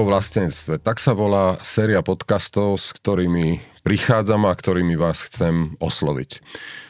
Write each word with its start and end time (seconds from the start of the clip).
O 0.00 0.08
vlastenectve. 0.08 0.80
Tak 0.80 0.96
sa 0.96 1.12
volá 1.12 1.60
séria 1.60 2.00
podcastov, 2.00 2.80
s 2.80 2.96
ktorými 2.96 3.60
prichádzam 3.84 4.48
a 4.48 4.56
ktorými 4.56 4.96
vás 4.96 5.20
chcem 5.28 5.76
osloviť. 5.76 6.40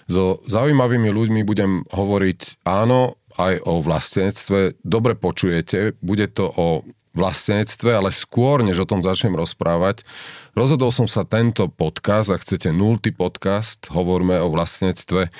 So 0.06 0.38
zaujímavými 0.46 1.10
ľuďmi 1.10 1.42
budem 1.42 1.82
hovoriť 1.90 2.62
áno 2.62 3.18
aj 3.34 3.66
o 3.66 3.82
vlastenectve. 3.82 4.78
Dobre 4.86 5.18
počujete, 5.18 5.98
bude 5.98 6.30
to 6.30 6.54
o 6.54 6.86
vlastenectve, 7.18 7.98
ale 7.98 8.14
skôr, 8.14 8.62
než 8.62 8.78
o 8.78 8.86
tom 8.86 9.02
začnem 9.02 9.34
rozprávať, 9.34 10.06
rozhodol 10.54 10.94
som 10.94 11.10
sa 11.10 11.26
tento 11.26 11.66
podcast, 11.66 12.30
ak 12.30 12.46
chcete 12.46 12.70
nultý 12.70 13.10
podcast, 13.10 13.90
hovorme 13.90 14.38
o 14.38 14.54
vlastenectve, 14.54 15.34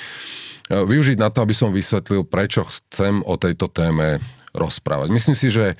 využiť 0.75 1.23
na 1.23 1.31
to, 1.31 1.47
aby 1.47 1.55
som 1.55 1.71
vysvetlil, 1.71 2.27
prečo 2.27 2.67
chcem 2.67 3.23
o 3.23 3.39
tejto 3.39 3.71
téme 3.71 4.19
rozprávať. 4.59 5.15
Myslím 5.15 5.39
si, 5.39 5.55
že 5.55 5.79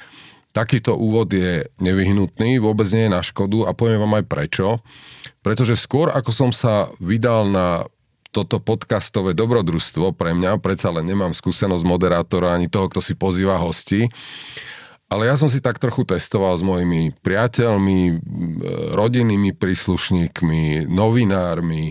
Takýto 0.51 0.99
úvod 0.99 1.31
je 1.31 1.71
nevyhnutný, 1.79 2.59
vôbec 2.59 2.91
nie 2.91 3.07
je 3.07 3.15
na 3.15 3.23
škodu 3.23 3.71
a 3.71 3.77
poviem 3.77 4.03
vám 4.03 4.19
aj 4.19 4.25
prečo. 4.27 4.67
Pretože 5.47 5.79
skôr 5.79 6.11
ako 6.11 6.31
som 6.35 6.51
sa 6.51 6.91
vydal 6.99 7.47
na 7.47 7.87
toto 8.31 8.63
podcastové 8.63 9.35
dobrodružstvo 9.35 10.15
pre 10.15 10.35
mňa, 10.35 10.63
predsa 10.63 10.91
len 10.95 11.07
nemám 11.07 11.35
skúsenosť 11.35 11.83
moderátora 11.83 12.55
ani 12.55 12.71
toho, 12.71 12.87
kto 12.87 13.03
si 13.03 13.19
pozýva 13.19 13.59
hosti, 13.59 14.07
ale 15.11 15.27
ja 15.27 15.35
som 15.35 15.51
si 15.51 15.59
tak 15.59 15.83
trochu 15.83 16.07
testoval 16.07 16.55
s 16.55 16.63
mojimi 16.63 17.11
priateľmi, 17.19 18.23
rodinnými 18.95 19.51
príslušníkmi, 19.59 20.87
novinármi, 20.87 21.91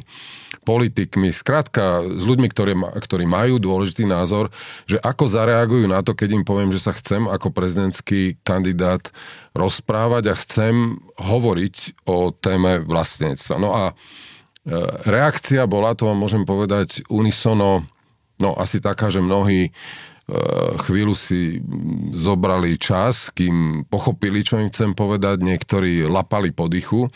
politikmi, 0.64 1.34
skrátka 1.34 2.00
s 2.06 2.24
ľuďmi, 2.24 2.48
ktorí, 2.48 2.74
ktorí 2.78 3.26
majú 3.28 3.60
dôležitý 3.60 4.08
názor, 4.08 4.56
že 4.88 5.02
ako 5.04 5.28
zareagujú 5.28 5.90
na 5.92 6.00
to, 6.00 6.16
keď 6.16 6.30
im 6.40 6.46
poviem, 6.48 6.72
že 6.72 6.80
sa 6.80 6.96
chcem 6.96 7.28
ako 7.28 7.52
prezidentský 7.52 8.40
kandidát 8.48 9.12
rozprávať 9.52 10.24
a 10.32 10.40
chcem 10.40 11.04
hovoriť 11.20 12.06
o 12.08 12.32
téme 12.32 12.80
vlastníctva. 12.86 13.56
No 13.60 13.70
a 13.76 13.84
e, 13.92 13.94
reakcia 15.10 15.68
bola, 15.68 15.92
to 15.92 16.08
vám 16.08 16.24
môžem 16.24 16.48
povedať, 16.48 17.04
unisono, 17.12 17.84
no 18.40 18.56
asi 18.56 18.80
taká, 18.80 19.12
že 19.12 19.26
mnohí 19.26 19.76
chvíľu 20.86 21.14
si 21.18 21.62
zobrali 22.14 22.78
čas, 22.78 23.34
kým 23.34 23.86
pochopili, 23.90 24.46
čo 24.46 24.62
im 24.62 24.70
chcem 24.70 24.94
povedať, 24.94 25.42
niektorí 25.42 26.06
lapali 26.06 26.54
po 26.54 26.70
dychu, 26.70 27.10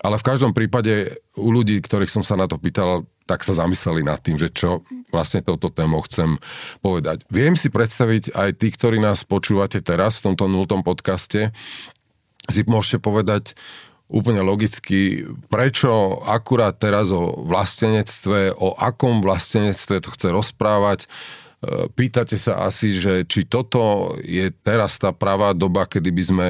ale 0.00 0.16
v 0.16 0.26
každom 0.26 0.52
prípade 0.52 1.20
u 1.36 1.52
ľudí, 1.52 1.80
ktorých 1.80 2.12
som 2.12 2.24
sa 2.24 2.36
na 2.36 2.48
to 2.48 2.60
pýtal, 2.60 3.08
tak 3.24 3.46
sa 3.46 3.54
zamysleli 3.54 4.02
nad 4.02 4.18
tým, 4.18 4.40
že 4.40 4.50
čo 4.50 4.82
vlastne 5.14 5.40
touto 5.44 5.70
témou 5.70 6.02
chcem 6.02 6.36
povedať. 6.82 7.22
Viem 7.30 7.54
si 7.54 7.70
predstaviť 7.70 8.34
aj 8.34 8.50
tí, 8.58 8.74
ktorí 8.74 8.98
nás 8.98 9.22
počúvate 9.22 9.78
teraz 9.80 10.18
v 10.18 10.32
tomto 10.32 10.50
nultom 10.50 10.82
podcaste, 10.82 11.54
si 12.50 12.60
môžete 12.66 12.98
povedať 12.98 13.54
úplne 14.10 14.42
logicky, 14.42 15.22
prečo 15.46 16.18
akurát 16.26 16.74
teraz 16.82 17.14
o 17.14 17.46
vlastenectve, 17.46 18.58
o 18.58 18.74
akom 18.74 19.22
vlastenectve 19.22 20.02
to 20.02 20.10
chce 20.10 20.28
rozprávať, 20.34 21.06
Pýtate 21.92 22.40
sa 22.40 22.64
asi, 22.64 22.96
že 22.96 23.28
či 23.28 23.44
toto 23.44 24.16
je 24.24 24.48
teraz 24.64 24.96
tá 24.96 25.12
pravá 25.12 25.52
doba, 25.52 25.84
kedy 25.84 26.08
by 26.08 26.22
sme 26.24 26.46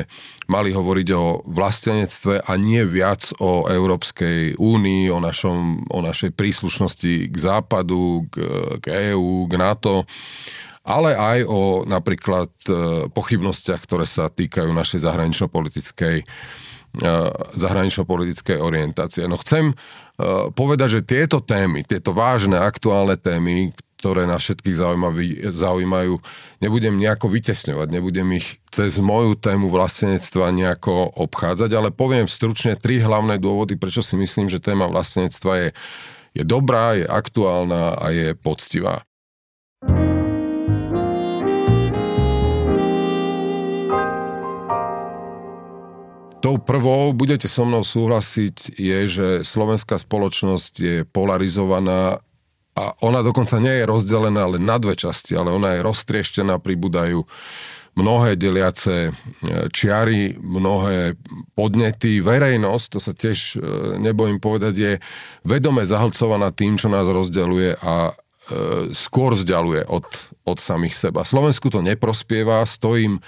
mali 0.46 0.70
hovoriť 0.70 1.08
o 1.18 1.42
vlastenectve 1.50 2.46
a 2.46 2.52
nie 2.54 2.86
viac 2.86 3.34
o 3.42 3.66
Európskej 3.66 4.54
únii, 4.54 5.10
o, 5.10 5.18
našom, 5.18 5.82
o 5.90 5.98
našej 5.98 6.30
príslušnosti 6.38 7.26
k 7.26 7.36
Západu, 7.36 8.30
k, 8.30 8.38
k 8.78 9.10
EÚ, 9.10 9.50
k 9.50 9.52
NATO 9.58 10.06
ale 10.80 11.12
aj 11.12 11.38
o 11.44 11.84
napríklad 11.84 12.50
e, 12.64 12.72
pochybnostiach, 13.12 13.84
ktoré 13.84 14.08
sa 14.08 14.32
týkajú 14.32 14.72
našej 14.72 15.04
zahranično-politickej 15.04 16.16
e, 16.18 16.24
zahranično-politickej 17.52 18.58
orientácie. 18.58 19.28
No 19.28 19.36
chcem 19.36 19.70
e, 19.70 19.74
povedať, 20.56 21.00
že 21.00 21.06
tieto 21.06 21.44
témy, 21.44 21.84
tieto 21.84 22.16
vážne 22.16 22.56
aktuálne 22.56 23.20
témy, 23.20 23.76
ktoré 24.00 24.24
nás 24.24 24.40
všetkých 24.40 24.80
zaujímajú, 25.52 26.14
nebudem 26.64 26.96
nejako 26.96 27.28
vytesňovať, 27.28 27.88
nebudem 27.92 28.32
ich 28.32 28.64
cez 28.72 28.96
moju 28.96 29.36
tému 29.36 29.68
vlastenectva 29.68 30.48
nejako 30.56 31.20
obchádzať, 31.20 31.70
ale 31.76 31.92
poviem 31.92 32.24
stručne 32.24 32.80
tri 32.80 32.96
hlavné 32.96 33.36
dôvody, 33.36 33.76
prečo 33.76 34.00
si 34.00 34.16
myslím, 34.16 34.48
že 34.48 34.56
téma 34.56 34.88
vlastenectva 34.88 35.68
je, 35.68 35.70
je 36.32 36.44
dobrá, 36.48 36.96
je 36.96 37.04
aktuálna 37.04 38.00
a 38.00 38.06
je 38.08 38.32
poctivá. 38.32 39.04
Tou 46.40 46.56
prvou, 46.56 47.12
budete 47.12 47.52
so 47.52 47.68
mnou 47.68 47.84
súhlasiť, 47.84 48.80
je, 48.80 48.98
že 49.04 49.28
slovenská 49.44 50.00
spoločnosť 50.00 50.72
je 50.80 50.96
polarizovaná 51.04 52.24
a 52.80 52.96
ona 53.04 53.20
dokonca 53.20 53.60
nie 53.60 53.84
je 53.84 53.84
rozdelená 53.84 54.48
len 54.56 54.64
na 54.64 54.80
dve 54.80 54.96
časti, 54.96 55.36
ale 55.36 55.52
ona 55.52 55.76
je 55.76 55.84
roztrieštená, 55.84 56.56
pribúdajú 56.56 57.28
mnohé 57.92 58.40
deliace 58.40 59.10
e, 59.10 59.12
čiary, 59.68 60.38
mnohé 60.40 61.20
podnety. 61.52 62.24
Verejnosť, 62.24 62.86
to 62.88 62.98
sa 63.02 63.12
tiež 63.12 63.38
e, 63.38 64.00
nebojím 64.00 64.40
povedať, 64.40 64.74
je 64.74 64.92
vedome 65.44 65.84
zahlcovaná 65.84 66.54
tým, 66.54 66.80
čo 66.80 66.88
nás 66.88 67.04
rozdeluje 67.10 67.76
a 67.82 68.10
e, 68.10 68.92
skôr 68.96 69.36
vzdialuje 69.36 69.84
od, 69.90 70.06
od 70.48 70.58
samých 70.62 70.96
seba. 70.96 71.26
Slovensku 71.26 71.68
to 71.68 71.84
neprospieva, 71.84 72.64
stojím 72.64 73.20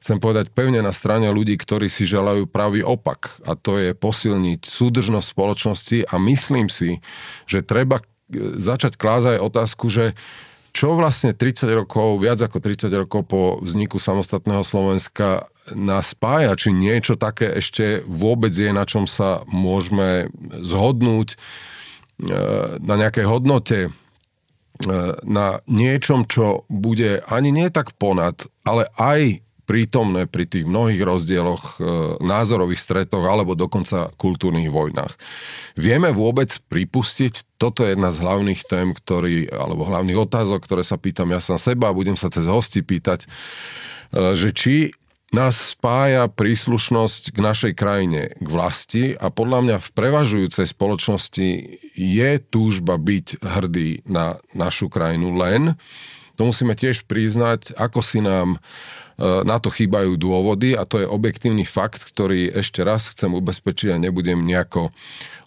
chcem 0.00 0.22
povedať 0.22 0.54
pevne 0.54 0.80
na 0.80 0.94
strane 0.94 1.28
ľudí, 1.28 1.58
ktorí 1.58 1.90
si 1.90 2.06
želajú 2.06 2.46
pravý 2.46 2.86
opak 2.86 3.42
a 3.42 3.58
to 3.58 3.74
je 3.80 3.90
posilniť 3.90 4.62
súdržnosť 4.62 5.28
spoločnosti 5.34 5.98
a 6.06 6.14
myslím 6.22 6.70
si, 6.70 7.02
že 7.50 7.66
treba 7.66 8.00
začať 8.34 8.98
klázať 8.98 9.38
otázku, 9.38 9.86
že 9.86 10.18
čo 10.76 10.92
vlastne 10.92 11.32
30 11.32 11.72
rokov, 11.72 12.20
viac 12.20 12.36
ako 12.36 12.60
30 12.60 12.92
rokov 12.92 13.24
po 13.24 13.56
vzniku 13.64 13.96
samostatného 13.96 14.60
Slovenska 14.60 15.48
nás 15.72 16.12
spája, 16.12 16.52
či 16.52 16.68
niečo 16.76 17.16
také 17.16 17.48
ešte 17.56 18.04
vôbec 18.04 18.52
je, 18.52 18.68
na 18.76 18.84
čom 18.84 19.08
sa 19.08 19.40
môžeme 19.48 20.28
zhodnúť, 20.60 21.32
e, 21.32 21.36
na 22.84 22.94
nejakej 23.00 23.24
hodnote, 23.24 23.80
e, 23.88 23.90
na 25.24 25.64
niečom, 25.64 26.28
čo 26.28 26.68
bude 26.68 27.24
ani 27.24 27.56
nie 27.56 27.72
tak 27.72 27.96
ponad, 27.96 28.44
ale 28.68 28.92
aj 29.00 29.45
prítomné 29.66 30.30
pri 30.30 30.46
tých 30.46 30.64
mnohých 30.64 31.02
rozdieloch, 31.02 31.76
e, 31.76 32.22
názorových 32.22 32.78
stretoch 32.78 33.26
alebo 33.26 33.58
dokonca 33.58 34.14
kultúrnych 34.14 34.70
vojnách. 34.70 35.18
Vieme 35.74 36.14
vôbec 36.14 36.54
pripustiť, 36.70 37.58
toto 37.58 37.82
je 37.82 37.98
jedna 37.98 38.14
z 38.14 38.22
hlavných 38.22 38.62
tém, 38.64 38.94
ktorý, 38.94 39.50
alebo 39.50 39.84
hlavných 39.84 40.22
otázok, 40.22 40.62
ktoré 40.64 40.86
sa 40.86 40.96
pýtam 40.96 41.34
ja 41.34 41.42
sám 41.42 41.58
seba 41.58 41.90
a 41.90 41.96
budem 41.98 42.14
sa 42.14 42.30
cez 42.30 42.46
hosti 42.46 42.80
pýtať, 42.86 43.26
e, 43.26 44.38
že 44.38 44.54
či 44.54 44.94
nás 45.34 45.58
spája 45.58 46.30
príslušnosť 46.30 47.34
k 47.34 47.38
našej 47.42 47.72
krajine, 47.74 48.30
k 48.38 48.46
vlasti 48.46 49.04
a 49.18 49.26
podľa 49.34 49.58
mňa 49.66 49.76
v 49.82 49.88
prevažujúcej 49.90 50.66
spoločnosti 50.70 51.48
je 51.98 52.30
túžba 52.46 52.94
byť 52.94 53.42
hrdý 53.42 54.06
na 54.06 54.38
našu 54.54 54.86
krajinu 54.86 55.34
len, 55.34 55.74
to 56.36 56.42
musíme 56.44 56.76
tiež 56.76 57.08
priznať, 57.08 57.72
ako 57.80 58.04
si 58.04 58.20
nám 58.20 58.60
E, 59.16 59.48
na 59.48 59.56
to 59.56 59.72
chýbajú 59.72 60.20
dôvody 60.20 60.76
a 60.76 60.84
to 60.84 61.00
je 61.00 61.08
objektívny 61.08 61.64
fakt, 61.64 62.04
ktorý 62.04 62.52
ešte 62.52 62.84
raz 62.84 63.08
chcem 63.08 63.32
ubezpečiť 63.32 63.96
a 63.96 64.02
nebudem 64.02 64.44
nejako 64.44 64.92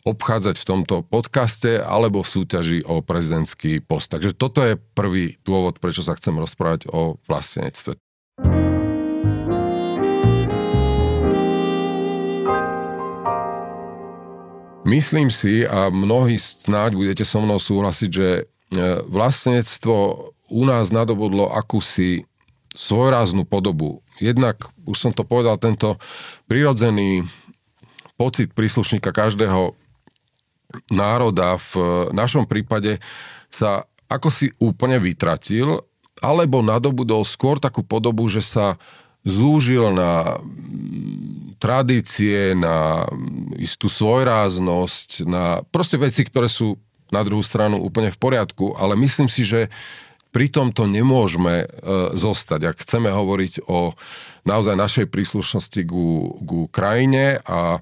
obchádzať 0.10 0.58
v 0.58 0.66
tomto 0.66 0.96
podcaste 1.06 1.78
alebo 1.78 2.26
v 2.26 2.32
súťaži 2.34 2.82
o 2.82 3.06
prezidentský 3.06 3.78
post. 3.86 4.10
Takže 4.10 4.34
toto 4.34 4.66
je 4.66 4.74
prvý 4.74 5.38
dôvod, 5.46 5.78
prečo 5.78 6.02
sa 6.02 6.18
chcem 6.18 6.34
rozprávať 6.34 6.90
o 6.90 7.22
vlastenectve. 7.30 7.94
Myslím 14.90 15.30
si, 15.30 15.70
a 15.70 15.94
mnohí 15.94 16.42
snáď 16.42 16.98
budete 16.98 17.22
so 17.22 17.38
mnou 17.38 17.62
súhlasiť, 17.62 18.10
že 18.10 18.28
e, 18.34 18.44
vlastenectvo 19.06 20.34
u 20.50 20.66
nás 20.66 20.90
nadobudlo 20.90 21.50
akúsi 21.54 22.26
svojráznú 22.74 23.46
podobu. 23.50 24.06
Jednak, 24.22 24.70
už 24.86 24.98
som 24.98 25.12
to 25.14 25.26
povedal, 25.26 25.58
tento 25.58 25.98
prirodzený 26.46 27.26
pocit 28.20 28.52
príslušníka 28.54 29.10
každého 29.10 29.74
národa 30.94 31.58
v 31.58 31.74
našom 32.14 32.46
prípade 32.46 33.02
sa 33.50 33.90
ako 34.10 34.30
si 34.30 34.54
úplne 34.62 34.98
vytratil, 35.02 35.82
alebo 36.20 36.60
nadobudol 36.60 37.24
skôr 37.24 37.58
takú 37.62 37.82
podobu, 37.82 38.28
že 38.28 38.44
sa 38.44 38.76
zúžil 39.24 39.94
na 39.94 40.42
tradície, 41.60 42.56
na 42.56 43.06
istú 43.60 43.92
svojráznosť, 43.92 45.28
na 45.28 45.62
proste 45.70 46.00
veci, 46.00 46.24
ktoré 46.24 46.48
sú 46.48 46.80
na 47.10 47.26
druhú 47.26 47.42
stranu 47.42 47.82
úplne 47.82 48.14
v 48.14 48.22
poriadku, 48.22 48.78
ale 48.78 48.94
myslím 49.00 49.28
si, 49.28 49.42
že 49.42 49.68
pri 50.30 50.48
tomto 50.54 50.86
nemôžeme 50.86 51.66
e, 51.66 51.68
zostať. 52.14 52.74
Ak 52.74 52.78
chceme 52.86 53.10
hovoriť 53.10 53.66
o 53.66 53.98
naozaj 54.46 54.76
našej 54.78 55.06
príslušnosti 55.10 55.82
ku, 55.90 56.38
ku 56.46 56.60
krajine 56.70 57.42
a 57.46 57.82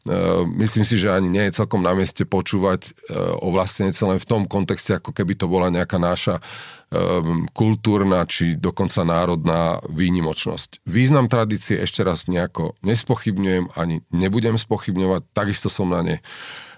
Uh, 0.00 0.48
myslím 0.56 0.80
si, 0.80 0.96
že 0.96 1.12
ani 1.12 1.28
nie 1.28 1.44
je 1.44 1.60
celkom 1.60 1.84
na 1.84 1.92
mieste 1.92 2.24
počúvať 2.24 2.88
uh, 2.88 3.36
o 3.44 3.52
vlastnenice 3.52 4.00
len 4.08 4.16
v 4.16 4.24
tom 4.24 4.48
kontexte, 4.48 4.96
ako 4.96 5.12
keby 5.12 5.36
to 5.36 5.44
bola 5.44 5.68
nejaká 5.68 6.00
naša 6.00 6.40
um, 6.88 7.44
kultúrna 7.52 8.24
či 8.24 8.56
dokonca 8.56 9.04
národná 9.04 9.76
výnimočnosť. 9.92 10.88
Význam 10.88 11.28
tradície 11.28 11.76
ešte 11.84 12.00
raz 12.00 12.32
nejako 12.32 12.80
nespochybňujem, 12.80 13.76
ani 13.76 14.00
nebudem 14.08 14.56
spochybňovať, 14.56 15.36
takisto 15.36 15.68
som 15.68 15.92
na 15.92 16.00
ne 16.00 16.16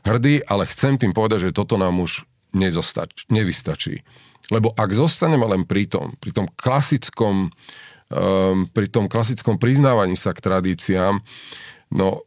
hrdý, 0.03 0.43
ale 0.51 0.67
chcem 0.67 0.99
tým 0.99 1.15
povedať, 1.15 1.51
že 1.51 1.57
toto 1.57 1.79
nám 1.79 2.03
už 2.03 2.27
nezostač, 2.53 3.23
nevystačí. 3.31 4.03
Lebo 4.53 4.77
ak 4.77 4.93
zostaneme 4.93 5.49
len 5.49 5.65
pri 5.65 5.89
tom, 5.89 6.13
pri 6.21 6.37
tom 6.37 6.45
klasickom, 6.53 7.49
um, 8.13 8.69
pri 8.69 8.87
tom 8.93 9.09
klasickom 9.09 9.57
priznávaní 9.57 10.13
sa 10.13 10.37
k 10.37 10.45
tradíciám, 10.45 11.25
no 11.89 12.21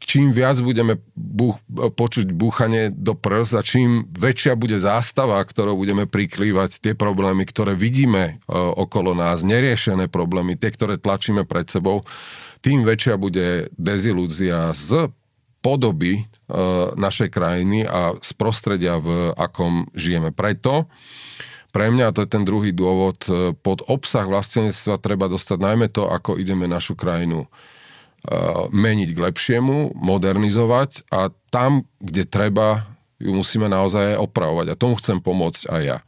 čím 0.00 0.32
viac 0.32 0.56
budeme 0.64 0.96
buch, 1.12 1.60
počuť 1.68 2.32
búchanie 2.32 2.88
do 2.88 3.12
prs 3.12 3.52
a 3.52 3.60
čím 3.60 4.08
väčšia 4.08 4.56
bude 4.56 4.80
zástava, 4.80 5.44
ktorou 5.44 5.76
budeme 5.76 6.08
prikrývať 6.08 6.80
tie 6.80 6.96
problémy, 6.96 7.44
ktoré 7.44 7.76
vidíme 7.76 8.40
uh, 8.48 8.72
okolo 8.80 9.12
nás, 9.12 9.44
neriešené 9.44 10.08
problémy, 10.08 10.56
tie, 10.56 10.72
ktoré 10.72 10.96
tlačíme 10.96 11.44
pred 11.44 11.68
sebou, 11.68 12.00
tým 12.64 12.88
väčšia 12.88 13.20
bude 13.20 13.68
dezilúzia 13.76 14.72
z 14.72 15.12
podoby 15.60 16.24
uh, 16.24 16.92
našej 16.96 17.28
krajiny 17.32 17.84
a 17.84 18.16
z 18.20 18.30
prostredia, 18.36 18.96
v 18.98 19.32
akom 19.36 19.88
žijeme. 19.92 20.32
Preto 20.32 20.88
pre 21.70 21.92
mňa, 21.92 22.10
to 22.10 22.26
je 22.26 22.32
ten 22.34 22.42
druhý 22.42 22.74
dôvod, 22.74 23.22
uh, 23.30 23.54
pod 23.54 23.84
obsah 23.86 24.26
vlastenectva 24.26 24.98
treba 24.98 25.30
dostať 25.30 25.58
najmä 25.60 25.86
to, 25.92 26.08
ako 26.10 26.40
ideme 26.40 26.66
našu 26.66 26.96
krajinu 26.98 27.46
meniť 28.68 29.16
k 29.16 29.22
lepšiemu, 29.32 29.96
modernizovať 29.96 31.08
a 31.08 31.32
tam, 31.48 31.88
kde 32.04 32.28
treba, 32.28 32.84
ju 33.16 33.32
musíme 33.32 33.64
naozaj 33.64 34.20
opravovať. 34.20 34.66
A 34.68 34.76
tomu 34.76 35.00
chcem 35.00 35.24
pomôcť 35.24 35.72
aj 35.72 35.80
ja. 35.80 35.98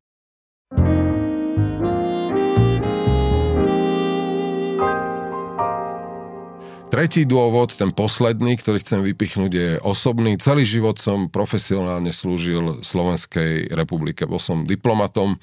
Tretí 6.92 7.24
dôvod, 7.24 7.72
ten 7.72 7.88
posledný, 7.88 8.60
ktorý 8.60 8.84
chcem 8.84 9.00
vypichnúť, 9.00 9.52
je 9.56 9.70
osobný. 9.80 10.36
Celý 10.36 10.68
život 10.68 11.00
som 11.00 11.32
profesionálne 11.32 12.12
slúžil 12.12 12.84
Slovenskej 12.84 13.72
republike. 13.72 14.28
Bol 14.28 14.36
som 14.36 14.68
diplomatom. 14.68 15.40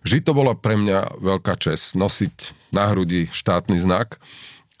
Vždy 0.00 0.24
to 0.24 0.32
bola 0.32 0.56
pre 0.56 0.80
mňa 0.80 1.20
veľká 1.20 1.60
čest 1.60 1.92
nosiť 1.92 2.72
na 2.72 2.88
hrudi 2.88 3.28
štátny 3.28 3.84
znak. 3.84 4.16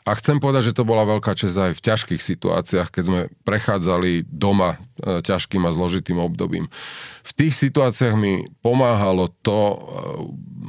A 0.08 0.16
chcem 0.16 0.40
povedať, 0.40 0.72
že 0.72 0.76
to 0.80 0.88
bola 0.88 1.04
veľká 1.04 1.36
čest 1.36 1.60
aj 1.60 1.76
v 1.76 1.84
ťažkých 1.84 2.24
situáciách, 2.24 2.88
keď 2.88 3.04
sme 3.04 3.20
prechádzali 3.44 4.24
doma 4.32 4.80
e, 4.96 5.20
ťažkým 5.20 5.60
a 5.68 5.76
zložitým 5.76 6.16
obdobím. 6.16 6.72
V 7.20 7.32
tých 7.36 7.52
situáciách 7.52 8.16
mi 8.16 8.48
pomáhalo 8.64 9.28
to, 9.44 9.60
e, 9.60 9.76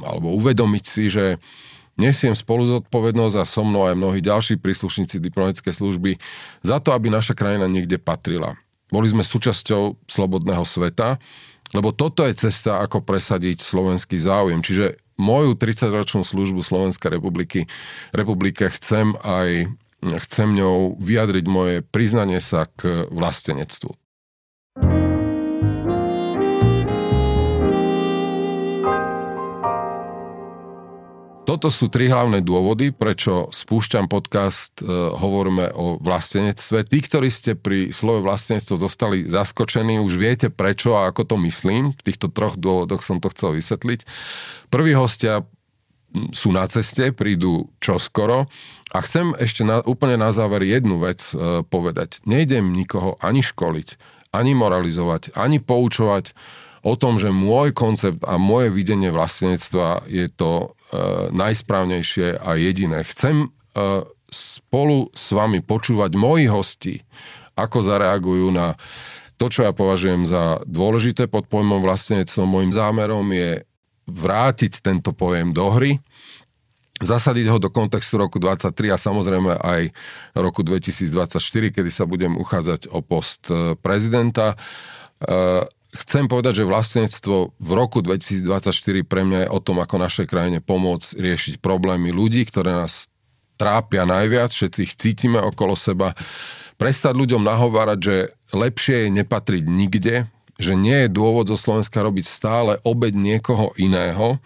alebo 0.04 0.36
uvedomiť 0.36 0.84
si, 0.84 1.08
že 1.08 1.40
nesiem 2.00 2.34
spolu 2.34 2.66
zodpovednosť 2.66 3.36
a 3.38 3.44
so 3.46 3.62
mnou 3.62 3.86
aj 3.86 3.98
mnohí 3.98 4.20
ďalší 4.22 4.58
príslušníci 4.58 5.22
diplomatickej 5.22 5.74
služby 5.74 6.10
za 6.62 6.82
to, 6.82 6.90
aby 6.94 7.10
naša 7.10 7.38
krajina 7.38 7.70
niekde 7.70 7.98
patrila. 7.98 8.58
Boli 8.90 9.10
sme 9.10 9.26
súčasťou 9.26 10.06
slobodného 10.06 10.62
sveta, 10.62 11.18
lebo 11.74 11.90
toto 11.90 12.22
je 12.22 12.36
cesta, 12.36 12.78
ako 12.84 13.02
presadiť 13.02 13.58
slovenský 13.58 14.20
záujem. 14.20 14.62
Čiže 14.62 15.02
moju 15.18 15.58
30-ročnú 15.58 16.22
službu 16.22 16.62
Slovenskej 16.62 17.18
republiky, 17.18 17.66
republike 18.14 18.70
chcem 18.70 19.14
aj 19.22 19.70
chcem 20.04 20.52
ňou 20.52 21.00
vyjadriť 21.00 21.44
moje 21.48 21.80
priznanie 21.80 22.38
sa 22.44 22.68
k 22.68 23.08
vlastenectvu. 23.08 24.03
Toto 31.54 31.70
sú 31.70 31.86
tri 31.86 32.10
hlavné 32.10 32.42
dôvody, 32.42 32.90
prečo 32.90 33.46
spúšťam 33.46 34.10
podcast 34.10 34.74
e, 34.82 34.90
Hovoríme 34.90 35.70
o 35.78 36.02
vlastenectve. 36.02 36.82
Tí, 36.82 36.98
ktorí 36.98 37.30
ste 37.30 37.54
pri 37.54 37.94
slove 37.94 38.26
vlastenectvo 38.26 38.74
zostali 38.74 39.30
zaskočení, 39.30 40.02
už 40.02 40.18
viete 40.18 40.50
prečo 40.50 40.98
a 40.98 41.06
ako 41.06 41.22
to 41.22 41.36
myslím. 41.46 41.94
V 41.94 42.02
týchto 42.10 42.26
troch 42.26 42.58
dôvodoch 42.58 43.06
som 43.06 43.22
to 43.22 43.30
chcel 43.30 43.54
vysvetliť. 43.54 44.02
Prví 44.66 44.98
hostia 44.98 45.46
sú 46.34 46.50
na 46.50 46.66
ceste, 46.66 47.14
prídu 47.14 47.70
čoskoro 47.78 48.50
a 48.90 48.98
chcem 49.06 49.30
ešte 49.38 49.62
na, 49.62 49.78
úplne 49.86 50.18
na 50.18 50.34
záver 50.34 50.66
jednu 50.66 50.98
vec 50.98 51.22
e, 51.30 51.62
povedať. 51.62 52.18
Nejdem 52.26 52.74
nikoho 52.74 53.14
ani 53.22 53.46
školiť, 53.46 53.94
ani 54.34 54.58
moralizovať, 54.58 55.38
ani 55.38 55.62
poučovať 55.62 56.34
o 56.84 56.98
tom, 57.00 57.16
že 57.16 57.32
môj 57.32 57.72
koncept 57.72 58.20
a 58.28 58.36
moje 58.36 58.68
videnie 58.68 59.08
vlastenectva 59.08 60.04
je 60.10 60.28
to 60.28 60.76
najsprávnejšie 61.30 62.38
a 62.38 62.56
jediné. 62.58 63.02
Chcem 63.06 63.46
e, 63.46 63.48
spolu 64.30 65.10
s 65.14 65.30
vami 65.30 65.62
počúvať 65.62 66.12
moji 66.18 66.46
hosti, 66.50 66.94
ako 67.54 67.78
zareagujú 67.82 68.50
na 68.50 68.74
to, 69.38 69.50
čo 69.50 69.66
ja 69.66 69.72
považujem 69.74 70.26
za 70.26 70.62
dôležité 70.66 71.26
pod 71.26 71.46
pojmom 71.50 71.82
vlastenectvom. 71.82 72.46
Mojim 72.46 72.72
zámerom 72.74 73.26
je 73.34 73.62
vrátiť 74.06 74.84
tento 74.84 75.10
pojem 75.16 75.50
do 75.50 75.66
hry, 75.74 75.98
zasadiť 77.02 77.46
ho 77.50 77.58
do 77.58 77.70
kontextu 77.72 78.20
roku 78.20 78.38
2023 78.38 78.94
a 78.94 78.98
samozrejme 78.98 79.52
aj 79.58 79.90
roku 80.38 80.62
2024, 80.62 81.40
kedy 81.74 81.90
sa 81.90 82.06
budem 82.06 82.38
uchádzať 82.38 82.90
o 82.90 83.02
post 83.02 83.50
e, 83.50 83.74
prezidenta. 83.78 84.54
Chcem 85.94 86.26
povedať, 86.26 86.62
že 86.62 86.64
vlastníctvo 86.66 87.54
v 87.54 87.70
roku 87.70 88.02
2024 88.02 89.06
pre 89.06 89.22
mňa 89.22 89.38
je 89.46 89.52
o 89.54 89.62
tom, 89.62 89.78
ako 89.78 90.02
našej 90.02 90.26
krajine 90.26 90.58
pomôcť 90.58 91.14
riešiť 91.14 91.54
problémy 91.62 92.10
ľudí, 92.10 92.42
ktoré 92.50 92.74
nás 92.74 93.06
trápia 93.54 94.02
najviac, 94.02 94.50
všetci 94.50 94.80
ich 94.82 94.98
cítime 94.98 95.38
okolo 95.38 95.78
seba. 95.78 96.18
Prestať 96.74 97.14
ľuďom 97.14 97.46
nahovárať, 97.46 97.98
že 98.02 98.16
lepšie 98.50 99.06
je 99.06 99.14
nepatriť 99.22 99.64
nikde, 99.70 100.26
že 100.58 100.74
nie 100.74 101.06
je 101.06 101.14
dôvod 101.14 101.46
zo 101.46 101.54
Slovenska 101.54 102.02
robiť 102.02 102.26
stále 102.26 102.82
obed 102.82 103.14
niekoho 103.14 103.70
iného, 103.78 104.42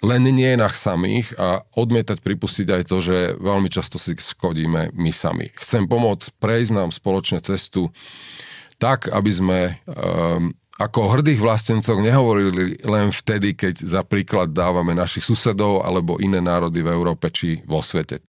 len 0.00 0.22
nie 0.24 0.54
nás 0.56 0.80
samých 0.80 1.36
a 1.36 1.66
odmietať 1.76 2.24
pripustiť 2.24 2.66
aj 2.72 2.82
to, 2.88 2.96
že 3.04 3.16
veľmi 3.36 3.68
často 3.68 4.00
si 4.00 4.16
škodíme 4.16 4.96
my 4.96 5.12
sami. 5.12 5.52
Chcem 5.60 5.84
pomôcť 5.84 6.40
prejsť 6.40 6.72
nám 6.72 6.90
spoločne 6.94 7.44
cestu 7.44 7.92
tak, 8.80 9.12
aby 9.12 9.28
sme 9.30 9.58
um, 9.84 10.56
ako 10.80 10.98
o 11.04 11.12
hrdých 11.12 11.44
vlastencoch 11.44 12.00
nehovorili 12.00 12.80
len 12.88 13.12
vtedy, 13.12 13.52
keď 13.52 13.84
za 13.84 14.00
príklad 14.00 14.56
dávame 14.56 14.96
našich 14.96 15.28
susedov 15.28 15.84
alebo 15.84 16.16
iné 16.16 16.40
národy 16.40 16.80
v 16.80 16.88
Európe 16.88 17.28
či 17.28 17.60
vo 17.68 17.84
svete. 17.84 18.24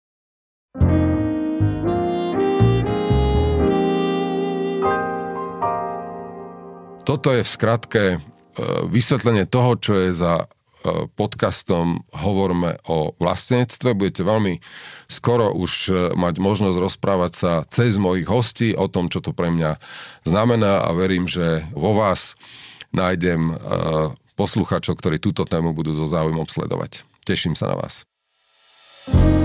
Toto 7.06 7.28
je 7.34 7.42
v 7.42 7.50
skratke 7.50 8.02
e, 8.14 8.18
vysvetlenie 8.86 9.46
toho, 9.46 9.78
čo 9.78 9.98
je 9.98 10.10
za 10.14 10.46
podcastom 11.14 12.04
Hovorme 12.14 12.80
o 12.88 13.12
vlastníctve. 13.20 13.92
Budete 13.92 14.22
veľmi 14.24 14.60
skoro 15.10 15.52
už 15.52 15.72
e, 15.88 15.92
mať 16.16 16.40
možnosť 16.40 16.76
rozprávať 16.80 17.32
sa 17.36 17.52
cez 17.68 18.00
mojich 18.00 18.26
hostí 18.26 18.72
o 18.72 18.88
tom, 18.88 19.12
čo 19.12 19.20
to 19.20 19.36
pre 19.36 19.52
mňa 19.52 19.76
znamená 20.24 20.84
a 20.86 20.90
verím, 20.96 21.28
že 21.28 21.64
vo 21.76 21.92
vás 21.92 22.38
nájdem 22.90 23.52
e, 23.52 23.54
posluchačov, 24.34 24.96
ktorí 24.96 25.20
túto 25.20 25.44
tému 25.44 25.76
budú 25.76 25.92
so 25.92 26.08
záujmom 26.08 26.48
sledovať. 26.48 27.04
Teším 27.28 27.52
sa 27.52 27.68
na 27.68 27.76
vás. 27.76 28.08
Mm-hmm. 29.08 29.39